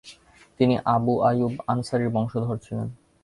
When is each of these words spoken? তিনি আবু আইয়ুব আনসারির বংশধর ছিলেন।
তিনি 0.59 0.75
আবু 0.85 1.13
আইয়ুব 1.27 1.53
আনসারির 1.67 2.13
বংশধর 2.15 2.57
ছিলেন। 2.65 2.87